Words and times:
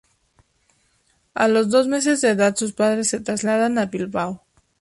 A 1.35 1.47
los 1.47 1.69
dos 1.69 1.87
meses 1.87 2.21
de 2.21 2.29
edad 2.29 2.55
sus 2.55 2.73
padres 2.73 3.07
se 3.07 3.19
trasladan 3.19 3.77
a 3.77 3.85
Bilbao. 3.85 4.41